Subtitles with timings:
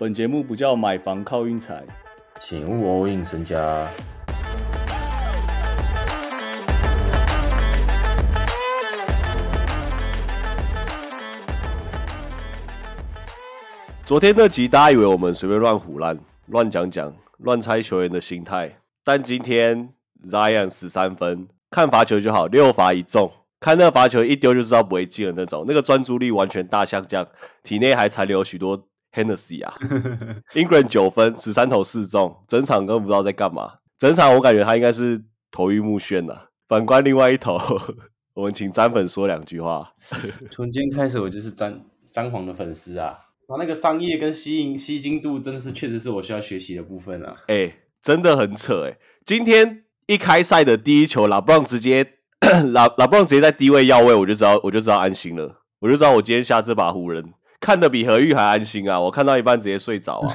[0.00, 1.82] 本节目不叫买房靠运财，
[2.38, 3.90] 请勿 all in 身家。
[14.06, 19.92] 昨天那集大家以为我们随便乱胡乱、乱讲讲、乱猜球员的心态，但今天
[20.28, 27.26] Zion 十三分，看罚球就好，六罚一中，看那个罚球一丢就知道不会进的那种，那个专注力完全大下降，
[27.64, 29.74] 体内还残留许多 Hennessy 啊。
[30.54, 36.50] England 九分，十三投四中，整场根本不知道在干嘛，整场我感觉他应该是头晕目眩了。
[36.68, 37.58] 反观另外一头，
[38.34, 39.92] 我们请詹粉说两句话。
[40.50, 41.80] 从今天开始，我就是詹
[42.10, 43.18] 詹皇的粉丝啊。
[43.48, 47.34] 他那个商业跟吸引吸睛度，真的是确实是我需要学习的部分啊。
[47.46, 52.06] 哎、真的很扯哎、今天一开赛的第一球，拉布朗直接
[52.72, 59.00] 拉拉布朗直接在低位要位，我就知道我就知道安心了，我就知道我今天下这把湖人看得比何玉还安心啊！
[59.00, 60.34] 我看到一半直接睡着啊，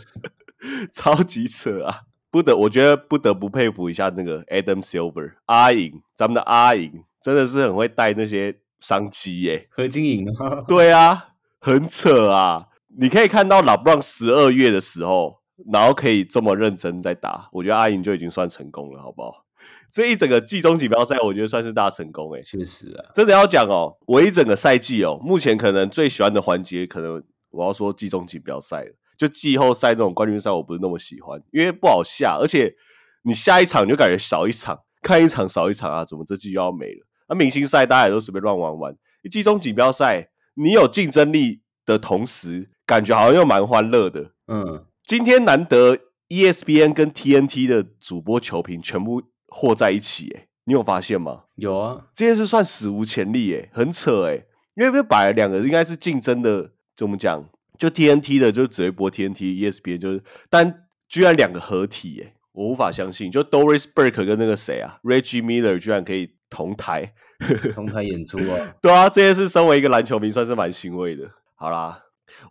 [0.92, 2.02] 超级扯啊！
[2.30, 11.28] 不得，我觉得不得不佩服一下那个 Adam Silver 阿颖，咱们的阿颖真的是很会带那些商机耶、何金颖啊，对啊，
[11.60, 12.68] 很扯啊！
[12.98, 15.40] 你可以看到老布朗十二月的时候，
[15.72, 19.44] 然后可以这么认真在打，我觉得阿颖就已经算成功了，好不好？
[19.90, 28.92] 这一整个季中锦标赛，我觉得算是大成功诶、欸确实啊，真的要讲哦，我一整个赛季哦，目前可能最喜欢的环节，可能我要说季中锦标赛了。
[29.18, 32.74] 就季后赛这种冠军赛，我不是那么喜欢，因为不好下，而且
[33.24, 37.06] 你下一场你就感觉少一场，看一场少一场啊，怎么这季又要没了？
[37.28, 38.96] 那、明星赛大家也都随便乱玩玩，
[39.30, 44.32] 季中锦标赛你有竞争力的同时，感觉好像又蛮欢乐的。
[44.48, 45.96] 嗯，今天难得
[46.28, 49.22] E ESPN 跟 TNT 的主播球评全部
[49.52, 51.42] 和在一起，诶，你有发现吗？
[51.56, 57.44] 有啊，这件事算史无前例诶，很扯诶，因为这摆了两个应该是竞争的，怎么讲？
[57.78, 63.30] 就 TNT 的就只会播 TNT，ESPN 就是，但居然两个合体诶，我无法相信。
[63.30, 67.12] 就 Doris Burke 跟那个谁啊，Reggie Miller 居然可以同台，
[67.74, 71.28] 同台演出啊，对啊，这件事身为一个篮球迷算是蛮欣慰的。
[71.54, 72.02] 好啦，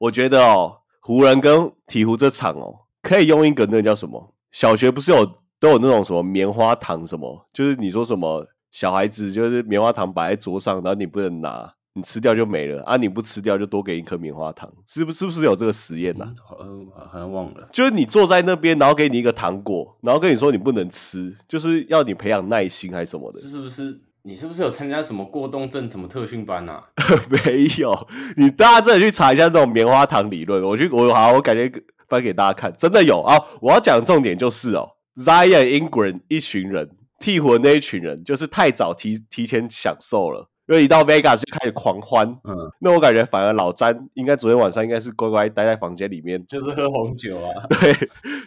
[0.00, 4.34] 我觉得哦，湖人跟鹈鹕这场哦，可以用一个那个叫什么？
[4.50, 7.46] 小学不是有都有那种什么棉花糖什么？
[7.52, 12.96] 就是你说什么小孩子就是棉花糖摆在桌上，然后你不能拿，你吃掉就没了啊！
[12.96, 16.32] 你不吃掉就多给一颗棉花糖，是不是不是有这个实验呐、啊？
[16.42, 23.38] 好像好像忘了，就是你坐在那边，然后给你一个糖果，然后跟你说你不能吃，就是要你培养耐心还是什么的。
[23.40, 24.00] 是不是？
[24.22, 26.84] 你是不是有参加什么过动症什么特训班啊？
[27.30, 28.06] 没有，
[28.36, 30.62] 你大家真的去查一下这种棉花糖理论。
[30.62, 31.72] 我去，我好，我感觉
[32.06, 33.36] 翻给大家看，真的有啊！
[33.62, 42.26] 我要讲的重点就是哦，Zion Ingram 一群人，替火那一群人，就是太早提提前享受了，因为一到 Vegas 就开始狂欢。
[42.44, 47.92] 嗯，那我感觉反而老詹应该昨天晚上应该是乖乖待在房间里面，就是喝红酒啊， 对，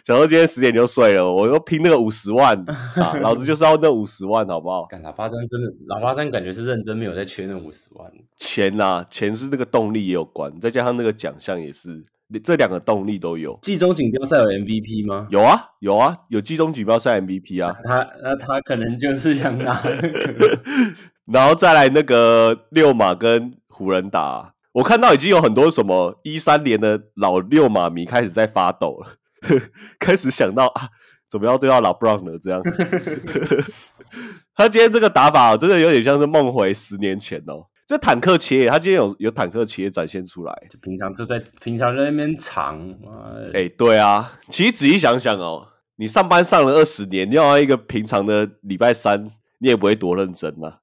[0.04, 2.58] 想说今天十点就睡了，我又拼那个五十万
[2.96, 4.86] 啊，老子就是要那五十万，好不好？
[4.86, 8.10] 干喇叭山真的，喇叭山感觉是认真没有在缺那五十万。
[8.36, 12.02] 钱呐、钱是那个动力也有关，再加上那个奖项也是，
[12.42, 13.56] 这两个动力都有。
[13.62, 15.26] 季中锦标赛有 MVP 吗？
[15.30, 19.80] 有啊，有啊，有季中锦标赛 MVP 啊，他那他可能就是想拿
[21.26, 29.16] 然后再来那个六马跟湖人打啊、我看到已经有很多什么一三年的老六马迷开始在发抖了，
[29.98, 30.88] 开始想到啊，
[31.30, 32.60] 怎么要对到老 Brown 了这样。
[34.56, 37.66] 他今天这个打法真的有点像是梦回十年前哦。
[37.86, 40.66] 这坦克切，他今天有有坦克切展现出来。
[40.70, 42.88] 就平常就在平常在那边藏，
[43.52, 50.78] 哎、对啊，其实仔细想想哦，你上班上了二十年，你要一个平常的礼拜三，你也不会多认真呐、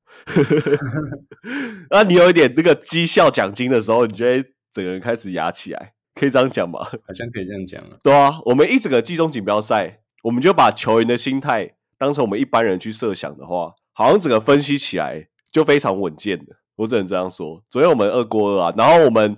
[1.89, 6.81] 那你有一点那个绩效奖金的时候，你觉得整个人开始压起来，可以这样讲吗？
[6.81, 7.97] 好像可以这样讲啊。
[8.03, 16.57] 对啊，我们一整个季中锦标赛，我们就把球员的心态当成我们一般人去设想的话，好像整个分析起来就非常稳健的。
[16.81, 17.61] 我只能这样说。
[17.69, 19.37] 昨天我们二过二啊，然后我们，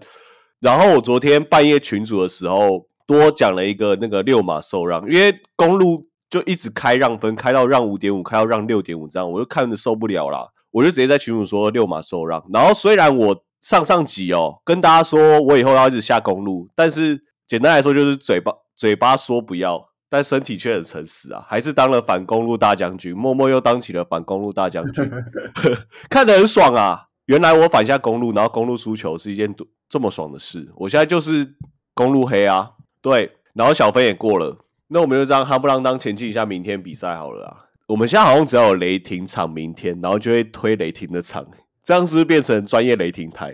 [0.60, 12.42] 然后我昨天半夜群组的时候多讲了一个那个六码受让，因为公路就一直开让分，开到让五点五，开到让六点五这样，我就看着受不了啦，我就直接在群组说六码受让。
[12.54, 19.90] 然后虽然我上上集哦跟大家说我以后要一直下公路，但是简单来说就是嘴巴嘴巴说不要。
[20.10, 25.10] 但身体却很诚实啊，还是当了反公路大将军，默默又当起了反公路大将军
[26.08, 27.08] 看得很爽啊！
[27.26, 30.72] 原来我反下公路，然后公路输球是一件多这么爽的事。
[30.76, 31.56] 我现在就是
[31.94, 32.72] 公路黑啊，
[33.02, 37.66] 对，然后小分也过了，那我们就这样哈不啷当前进一下明天比赛好了啊。
[37.88, 41.46] 我们现在好像只要有雷霆场明天，然后就会推雷霆的场，
[41.84, 43.54] 这样是不是变成专业雷霆台？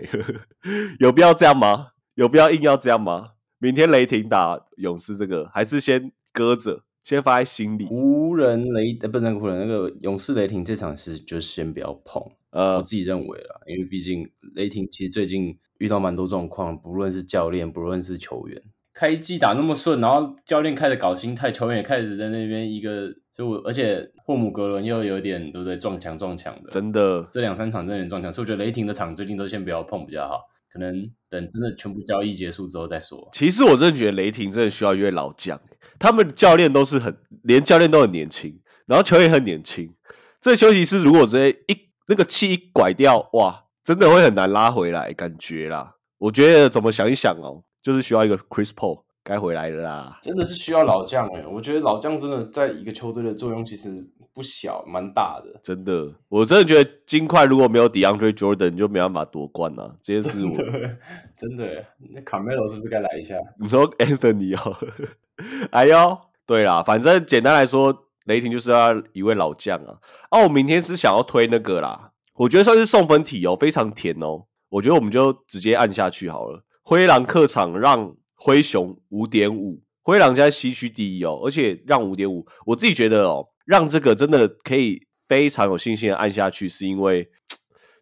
[0.98, 1.88] 有必要这样吗？
[2.14, 3.30] 有必要硬要这样吗？
[3.58, 7.86] 明天雷霆打勇士这个，还是先搁着，先放在心里。
[7.86, 12.22] 湖人雷呃不是那个湖人那个勇士雷霆这场是就先不要碰，
[12.52, 18.60] 我呃，自己认为啦，因为毕竟雷霆其实最近遇到蛮多状况，不论是教练，不论是球员，
[18.92, 30.40] 开季打那么顺，然后教练开始搞心态，球员也开始在那边一个，就我而且霍姆格伦又有点对不对撞墙撞墙的，真的，这两三场真的撞墙，所以我觉得雷霆的场最近都先不要碰比较好，
[30.72, 33.28] 可能等真的全部交易结束之后再说。
[33.32, 35.60] 其实我真的觉得雷霆真的需要一位老将，
[35.98, 39.94] 他们教练都是很，连教练都很年轻，然后球员也很年轻。
[40.40, 45.94] 这休息室如果直接一那个气一拐掉，哇，真的会很难拉回来，感觉啦。
[46.18, 50.18] 我觉得怎么想一想哦，就是需要一个 Chris Paul 该回来了啦。
[50.20, 54.04] 真的是需要老将哎、我觉得老将真的在一个球队的作用其实
[54.34, 55.60] 不小，蛮大的。
[55.62, 59.94] 真的，我真的觉得金块如果没有 DeAndre Jordan 就没办法夺冠啊！
[60.02, 60.56] 这件事我，
[61.36, 63.36] 真的耶，那卡梅罗是不是该来一下？
[63.60, 64.76] 你说 Anthony 哦，
[65.70, 69.98] 哎呦，对啦，反正简单来说，雷霆就是他一位老将啊。
[70.30, 74.46] 啊，我明天是想要推那个啦，我觉得算是送分题哦，非常甜哦。
[74.70, 76.64] 我觉得我们就直接按下去好了。
[76.82, 87.28] 灰狼客场让灰熊五点五，灰狼现在西区第一哦，而且让五点五，我自己觉得哦，让这个真的可以非常有信心的按下去，是因为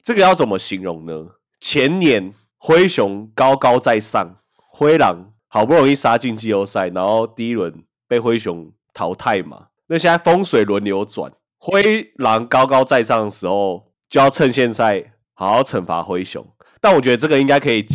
[0.02, 1.12] 这个要怎么形容呢？
[1.60, 4.36] 前年灰熊高高在上，
[4.70, 9.68] 灰狼好不容易杀进季后赛，然后第一轮被灰熊淘汰嘛。
[9.88, 16.46] 那现在风水轮流转，灰狼高高在上的时候，就要趁现在好好惩罚灰熊。
[16.80, 17.86] 但我觉得这个应该可以，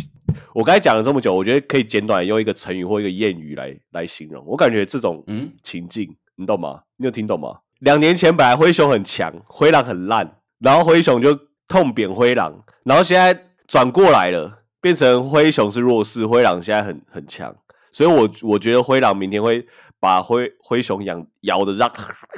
[0.54, 4.44] 我刚才讲了这么久，我觉得可以简短用一个成语或一个谚语来来形容。
[4.46, 6.82] 我感觉这种嗯情境，你懂吗？
[6.96, 7.60] 你有听懂吗？
[7.80, 11.38] 两年前本来灰熊很强，灰狼很烂，然后灰熊就
[11.68, 17.54] 痛扁灰狼，然后现在转过来了，变成灰熊是弱势，灰狼现在很很强，
[17.92, 19.66] 所以我我觉得灰狼明天会
[20.04, 21.90] 把灰灰熊养咬的让，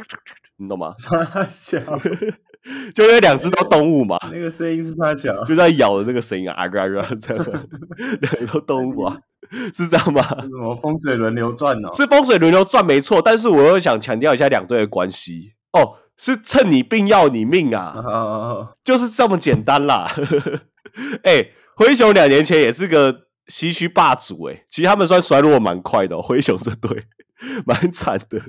[0.56, 0.94] 你懂吗？
[1.02, 1.80] 他小，
[2.94, 7.68] 就因为两只都动物嘛，那个声音是他小，就在咬的那个声音啊啊啊啊这样，
[8.20, 9.18] 两个动物啊，
[9.74, 10.22] 是这样吗？
[10.40, 11.90] 什么风水轮流转哦？
[11.92, 20.08] 是风水轮流转没错，但是我又想强调一下两队的关系哦，是趁你病要你命啊，啊，就是这么简单啦。
[21.24, 27.02] 哎、灰熊两年前也是个西区霸主哎、其实他们算衰落蛮快的、哦，灰熊这队
[27.66, 28.40] 蛮惨的，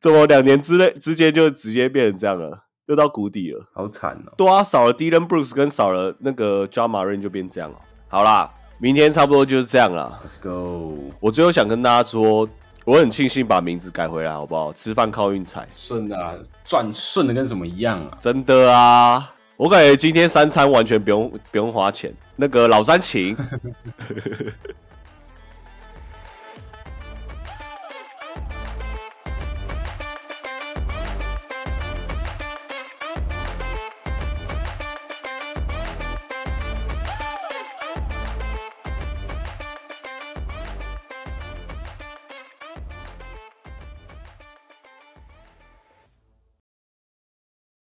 [0.00, 3.66] 怎么两年之内之间就直接变成这样了，又到谷底了？
[3.72, 4.32] 好惨哦！
[4.36, 7.76] 对啊，少了 Dylan Brooks 跟少了那个 John Marin 就变这样了。
[8.08, 10.20] 好啦，明天差不多就是这样了。
[10.26, 12.48] Let's go，我最后想跟大家说，
[12.84, 14.72] 我很庆幸把名字改回来，好不好？
[14.72, 16.34] 吃饭靠运财，顺啊，
[16.64, 18.18] 赚顺的跟什么一样啊？
[18.20, 19.32] 真的啊！
[19.56, 22.12] 我感觉今天三餐完全不用不用花钱。
[22.34, 23.36] 那个老三请，